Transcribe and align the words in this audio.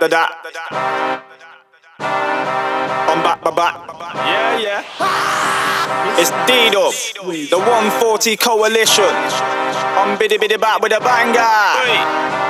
da 0.00 0.08
da. 0.08 0.26
I'm 2.00 3.22
back, 3.22 3.44
back, 3.44 3.56
back. 3.56 4.14
Yeah, 4.14 4.58
yeah. 4.58 6.18
It's 6.18 6.30
D-Dub, 6.46 6.94
the 7.50 7.58
140 7.58 8.36
Coalition. 8.36 9.04
I'm 9.04 10.18
biddy 10.18 10.38
biddy 10.38 10.56
back 10.56 10.80
with 10.80 10.92
a 10.92 11.00
banger. 11.00 12.40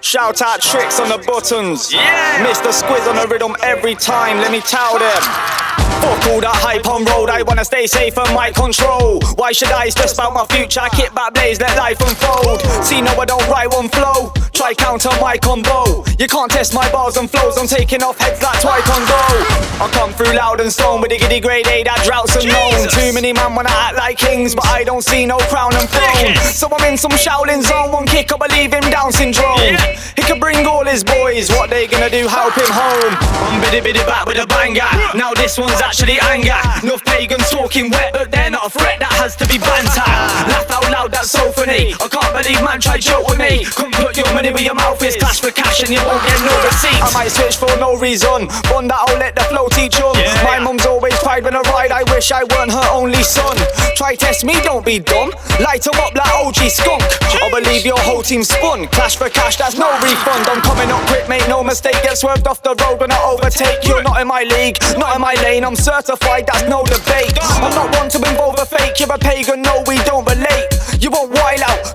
Shout 0.00 0.42
out 0.42 0.60
tricks 0.60 1.00
on 1.00 1.08
the 1.08 1.18
buttons. 1.26 1.92
Yeah. 1.92 2.46
Mr. 2.46 2.70
Squiz 2.70 3.08
on 3.08 3.16
the 3.16 3.26
rhythm 3.26 3.56
every 3.62 3.94
time, 3.96 4.36
let 4.38 4.52
me 4.52 4.60
tell 4.60 4.98
them. 4.98 5.22
Fuck 6.02 6.26
all 6.34 6.40
that 6.42 6.58
hype 6.58 6.86
on 6.90 7.04
road, 7.04 7.30
I 7.30 7.42
wanna 7.46 7.64
stay 7.64 7.86
safe 7.86 8.18
and 8.18 8.34
my 8.34 8.50
control. 8.50 9.22
Why 9.38 9.52
should 9.52 9.70
I 9.70 9.88
stress 9.88 10.14
about 10.14 10.34
my 10.34 10.44
future? 10.50 10.80
I 10.82 10.88
kick 10.88 11.14
back 11.14 11.32
blaze, 11.34 11.60
let 11.60 11.78
life 11.78 12.00
unfold. 12.02 12.58
See, 12.82 13.00
no, 13.00 13.14
I 13.14 13.24
don't 13.24 13.46
write 13.46 13.70
one 13.70 13.88
flow. 13.88 14.34
Try 14.50 14.74
counter 14.74 15.14
my 15.22 15.38
combo. 15.38 16.02
You 16.18 16.26
can't 16.26 16.50
test 16.50 16.74
my 16.74 16.90
bars 16.90 17.16
and 17.16 17.30
flows, 17.30 17.56
I'm 17.56 17.68
taking 17.68 18.02
off 18.02 18.18
heads 18.18 18.42
like 18.42 18.58
Taekwondo. 18.58 19.22
I 19.78 19.86
come 19.94 20.12
through 20.12 20.34
loud 20.34 20.58
and 20.58 20.72
stone 20.72 21.00
with 21.02 21.12
a 21.12 21.18
giddy 21.18 21.38
grade 21.38 21.68
A 21.68 21.84
that 21.84 22.02
droughts 22.02 22.34
and 22.34 22.50
known. 22.50 22.82
Too 22.90 23.14
many 23.14 23.32
man 23.32 23.54
wanna 23.54 23.70
act 23.70 23.94
like 23.94 24.18
kings, 24.18 24.56
but 24.56 24.66
I 24.66 24.82
don't 24.82 25.04
see 25.06 25.24
no 25.24 25.38
crown 25.54 25.70
and 25.78 25.88
throne. 25.88 26.34
So 26.50 26.66
I'm 26.66 26.82
in 26.82 26.98
some 26.98 27.12
Shaolin 27.14 27.62
zone, 27.62 27.92
one 27.92 28.06
kick, 28.06 28.34
I 28.34 28.42
believe 28.42 28.74
him 28.74 28.90
down 28.90 29.12
syndrome. 29.12 29.61
His 30.92 31.02
boys, 31.02 31.48
what 31.48 31.70
they 31.70 31.86
gonna 31.86 32.10
do? 32.10 32.28
Help 32.28 32.52
him 32.52 32.68
home. 32.68 33.16
I'm 33.48 33.60
biddy 33.64 33.80
biddy 33.80 34.04
back 34.04 34.26
with 34.26 34.36
a 34.36 34.46
banger. 34.46 34.84
Now 35.16 35.32
this 35.32 35.56
one's 35.56 35.80
actually 35.80 36.20
anger. 36.20 36.60
Enough 36.84 37.02
pagans 37.04 37.48
talking 37.48 37.88
wet, 37.88 38.12
but 38.12 38.30
they're 38.30 38.50
not 38.50 38.66
a 38.66 38.70
threat, 38.70 39.00
that 39.00 39.12
has 39.16 39.34
to 39.36 39.48
be 39.48 39.56
banter. 39.56 40.04
Laugh 40.52 40.70
out 40.70 40.84
loud, 40.92 41.01
that's 41.22 41.38
so 41.38 41.52
funny. 41.52 41.94
I 42.02 42.08
can't 42.10 42.34
believe 42.34 42.58
man 42.66 42.80
tried 42.82 42.98
joke 42.98 43.22
with 43.30 43.38
me. 43.38 43.62
Come 43.62 43.94
put 43.94 44.18
your 44.18 44.26
money 44.34 44.50
where 44.50 44.66
your 44.66 44.74
mouth 44.74 44.98
is, 45.06 45.14
clash 45.14 45.38
for 45.38 45.52
cash 45.54 45.78
and 45.86 45.94
you 45.94 46.02
won't 46.02 46.18
get 46.26 46.42
no 46.42 46.50
receipts. 46.66 46.98
I 46.98 47.10
might 47.14 47.30
switch 47.30 47.56
for 47.62 47.70
no 47.78 47.94
reason, 47.94 48.50
one 48.74 48.90
that 48.90 48.98
I'll 49.06 49.18
let 49.22 49.38
the 49.38 49.46
flow 49.46 49.70
teach 49.70 50.02
on. 50.02 50.18
Yeah. 50.18 50.34
My 50.42 50.58
mum's 50.58 50.84
always 50.84 51.14
cried 51.22 51.44
when 51.44 51.54
I 51.54 51.62
ride, 51.70 51.92
I 51.92 52.02
wish 52.10 52.32
I 52.32 52.42
weren't 52.42 52.72
her 52.74 52.88
only 52.90 53.22
son. 53.22 53.54
Try 53.94 54.16
test 54.16 54.44
me, 54.44 54.58
don't 54.66 54.84
be 54.84 54.98
dumb. 54.98 55.30
Light 55.62 55.86
'em 55.86 55.94
up 56.02 56.10
like 56.14 56.34
OG 56.42 56.68
skunk. 56.68 57.06
I 57.38 57.48
believe 57.54 57.86
your 57.86 58.00
whole 58.00 58.22
team 58.22 58.42
spun. 58.42 58.88
Clash 58.88 59.14
for 59.14 59.30
cash, 59.30 59.56
that's 59.56 59.78
no 59.78 59.86
refund. 60.02 60.48
I'm 60.50 60.60
coming 60.60 60.90
up 60.90 61.06
quick, 61.06 61.28
make 61.28 61.46
no 61.46 61.62
mistake. 61.62 62.02
Get 62.02 62.18
swerved 62.18 62.48
off 62.48 62.62
the 62.62 62.74
road 62.82 62.98
when 62.98 63.12
I 63.12 63.22
overtake. 63.22 63.86
You're 63.86 64.02
not 64.02 64.20
in 64.20 64.26
my 64.26 64.42
league, 64.42 64.76
not 64.98 65.14
in 65.14 65.20
my 65.22 65.34
lane. 65.34 65.64
I'm 65.64 65.76
certified, 65.76 66.48
that's 66.48 66.66
no 66.66 66.82
debate. 66.82 67.38
I'm 67.62 67.70
not 67.78 67.94
one 67.94 68.08
to 68.10 68.18
involve 68.18 68.58
a 68.58 68.66
fake. 68.66 68.98
You're 68.98 69.12
a 69.12 69.18
pagan, 69.18 69.62
no, 69.62 69.84
we 69.86 69.98
don't 70.02 70.26
relate. 70.26 70.71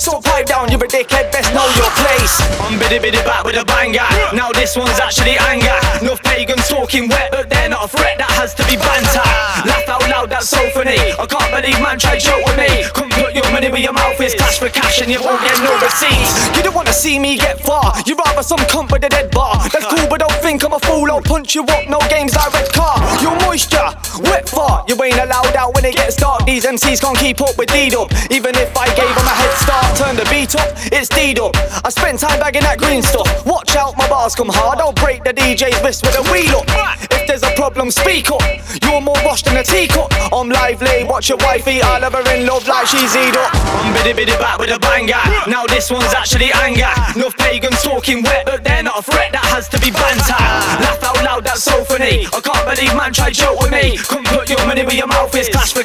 So 0.00 0.20
pipe 0.20 0.46
down. 0.46 0.70
You're 0.70 0.82
a 0.82 0.88
dickhead, 0.88 1.32
best 1.32 1.52
know 1.54 1.66
your 1.76 1.90
place. 1.96 2.34
I'm 2.66 2.78
biddy 2.78 2.98
biddy 2.98 3.22
back 3.24 3.44
with 3.44 3.56
a 3.56 3.64
banger. 3.64 4.06
Now 4.34 4.52
this 4.52 4.76
one's 4.76 4.98
actually 5.00 5.38
anger. 5.50 5.74
Enough 6.02 6.22
pagans 6.22 6.68
talking 6.68 7.08
wet, 7.08 7.30
but 7.30 7.48
they're 7.48 7.68
not 7.68 7.84
a 7.84 7.88
threat. 7.88 8.18
That 8.18 8.30
has 8.36 8.54
to 8.54 8.62
be 8.66 8.76
banter. 8.76 9.24
Laugh 9.66 9.88
out 9.88 10.04
loud, 10.08 10.30
that's 10.30 10.48
so 10.48 10.60
funny. 10.70 10.98
I 10.98 11.24
can't 11.26 11.50
believe 11.52 11.80
man 11.80 11.98
tried 11.98 12.20
joke 12.20 12.44
with 12.44 12.58
me. 12.58 12.84
Come 12.92 13.10
put 13.10 13.34
your 13.34 13.48
money 13.52 13.70
where 13.70 13.80
your 13.80 13.92
mouth 13.92 14.20
is. 14.20 14.34
Cash 14.34 14.58
for 14.58 14.68
cash 14.68 15.00
and 15.00 15.10
you 15.10 15.22
won't 15.22 15.40
get 15.40 15.56
no 15.62 15.72
receipts. 15.80 16.34
You 16.56 16.62
don't 16.62 16.74
wanna 16.74 16.92
see 16.92 17.18
me 17.18 17.36
get 17.36 17.60
far. 17.60 17.94
You 18.06 18.16
rather 18.16 18.42
some 18.42 18.60
cunt 18.70 18.92
with 18.92 19.04
a 19.04 19.08
dead 19.08 19.30
bar. 19.30 19.56
That's 19.70 19.86
cool, 19.86 20.06
but 20.08 20.20
don't 20.20 20.40
think 20.42 20.64
I'm 20.64 20.72
a 20.72 20.80
fool. 20.80 21.10
I'll 21.10 21.22
punch 21.22 21.54
you 21.54 21.62
up. 21.62 21.88
No 21.88 21.98
games 22.10 22.34
like 22.34 22.52
red 22.52 22.72
car. 22.72 22.98
Your 23.22 23.34
moisture, 23.46 23.88
wet 24.20 24.48
fart. 24.48 24.88
You 24.88 25.00
ain't 25.02 25.18
allowed 25.18 25.56
out 25.56 25.74
when 25.74 25.84
it 25.84 25.94
gets 25.96 26.16
dark. 26.16 26.35
These 26.56 26.64
MCs 26.64 27.00
can't 27.02 27.18
keep 27.18 27.42
up 27.42 27.58
with 27.58 27.68
D-Dub. 27.68 28.10
Even 28.30 28.56
if 28.56 28.74
I 28.78 28.86
gave 28.96 29.12
them 29.12 29.28
a 29.28 29.36
head 29.36 29.52
start, 29.60 29.92
turn 29.92 30.16
the 30.16 30.24
beat 30.32 30.56
up, 30.56 30.72
it's 30.88 31.06
D-Dub. 31.06 31.52
I 31.84 31.90
spent 31.90 32.18
time 32.18 32.40
bagging 32.40 32.62
that 32.62 32.78
green 32.78 33.02
stuff. 33.02 33.28
Watch 33.44 33.76
out, 33.76 33.94
my 33.98 34.08
bars 34.08 34.34
come 34.34 34.48
hard. 34.48 34.80
I'll 34.80 34.94
break 34.94 35.22
the 35.22 35.34
DJ's 35.34 35.76
wrist 35.84 36.00
with 36.00 36.16
a 36.16 36.24
wheel 36.32 36.56
up. 36.56 36.96
If 37.12 37.28
there's 37.28 37.42
a 37.42 37.52
problem, 37.60 37.90
speak 37.90 38.30
up. 38.30 38.40
You're 38.80 39.02
more 39.02 39.20
washed 39.20 39.44
than 39.44 39.60
a 39.60 39.62
teacup. 39.62 40.08
I'm 40.32 40.48
lively, 40.48 41.04
watch 41.04 41.28
your 41.28 41.36
wifey. 41.44 41.82
I 41.82 41.98
love 41.98 42.14
her 42.14 42.24
in 42.32 42.46
love 42.46 42.66
like 42.66 42.86
she's 42.86 43.12
Eid 43.12 43.36
up. 43.36 43.52
I'm 43.52 43.92
biddy 43.92 44.16
biddy 44.16 44.36
back 44.40 44.56
with 44.58 44.72
a 44.72 44.78
banger. 44.80 45.20
Now 45.44 45.66
this 45.66 45.90
one's 45.90 46.14
actually 46.16 46.56
anger. 46.56 46.88
Enough 47.20 47.36
pagans 47.36 47.82
talking 47.82 48.22
wet, 48.22 48.46
but 48.46 48.64
they're 48.64 48.82
not 48.82 49.00
a 49.00 49.02
threat. 49.02 49.32
That 49.32 49.44
has 49.52 49.68
to 49.76 49.78
be 49.78 49.90
banter. 49.92 50.40
Laugh 50.80 51.04
out 51.04 51.20
loud, 51.20 51.44
that's 51.44 51.64
so 51.64 51.84
funny. 51.84 52.24
I 52.32 52.40
can't 52.40 52.64
believe 52.64 52.96
man 52.96 53.12
tried 53.12 53.34
joke 53.34 53.60
with 53.60 53.72
me. 53.72 53.98
Come 54.08 54.24
put 54.24 54.48
your 54.48 54.64
money 54.64 54.86
where 54.86 54.96
your 54.96 55.06
mouth 55.06 55.25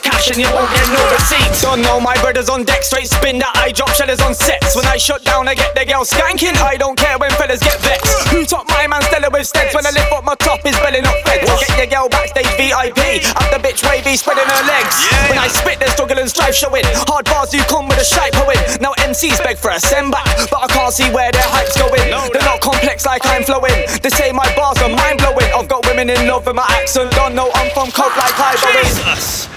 cash 0.01 0.29
and 0.29 0.37
you 0.37 0.49
won't 0.51 0.69
get 0.73 0.87
no 0.89 1.01
receipts. 1.13 1.61
Don't 1.61 1.81
know 1.81 1.99
my 1.99 2.17
brothers 2.21 2.49
on 2.49 2.63
deck, 2.65 2.83
straight 2.83 3.07
spin 3.07 3.39
that 3.39 3.53
I 3.55 3.71
drop 3.71 3.93
shellers 3.93 4.21
on 4.21 4.33
sets. 4.33 4.75
When 4.75 4.85
I 4.85 4.97
shut 4.97 5.23
down, 5.23 5.47
I 5.47 5.55
get 5.55 5.73
the 5.73 5.85
girl 5.85 6.03
skanking. 6.03 6.57
I 6.57 6.77
don't 6.77 6.97
care 6.97 7.17
when 7.17 7.31
fellas 7.37 7.61
get 7.61 7.79
vexed. 7.81 8.27
Who 8.29 8.45
top 8.45 8.67
my 8.69 8.87
man 8.87 9.01
Stella 9.03 9.29
with 9.29 9.47
steads? 9.47 9.73
When 9.73 9.85
I 9.85 9.91
lift 9.91 10.11
up 10.11 10.25
my 10.25 10.35
top, 10.35 10.65
is 10.65 10.75
belly 10.81 11.01
not 11.01 11.15
fed. 11.23 11.45
Get 11.45 11.77
your 11.77 11.87
girl 11.87 12.09
backstage 12.09 12.49
VIP. 12.57 13.21
Up 13.37 13.47
the 13.53 13.59
bitch 13.61 13.85
wavy, 13.85 14.17
spreading 14.17 14.49
her 14.49 14.63
legs. 14.65 15.05
When 15.29 15.37
I 15.37 15.47
spit, 15.47 15.79
there's 15.79 15.93
struggle 15.93 16.17
and 16.17 16.29
strife 16.29 16.55
showing. 16.55 16.83
Hard 17.05 17.25
bars, 17.25 17.53
you 17.53 17.61
come 17.69 17.87
with 17.87 18.01
a 18.01 18.05
shape 18.05 18.33
poet. 18.33 18.81
Now 18.81 18.93
MCs 19.05 19.43
beg 19.43 19.57
for 19.57 19.71
a 19.71 19.79
send 19.79 20.11
back, 20.11 20.25
but 20.49 20.59
I 20.63 20.67
can't 20.67 20.93
see 20.93 21.09
where 21.11 21.31
their 21.31 21.45
hype's 21.45 21.77
going. 21.77 22.09
They're 22.09 22.47
not 22.47 22.61
complex 22.61 23.05
like 23.05 23.25
I'm 23.25 23.43
flowing. 23.43 23.85
They 24.01 24.09
say 24.09 24.31
my 24.31 24.47
bars 24.55 24.81
are 24.81 24.89
mind 24.89 25.19
blowing. 25.19 25.51
I've 25.53 25.67
got 25.67 25.85
women 25.85 26.09
in 26.09 26.27
love 26.27 26.45
with 26.47 26.55
my 26.55 26.65
accent. 26.69 27.11
Don't 27.11 27.35
know 27.35 27.51
I'm 27.53 27.69
from 27.71 27.91
coke 27.91 28.15
like 28.15 28.33
Ivory. 28.39 28.83
Jesus. 28.83 29.50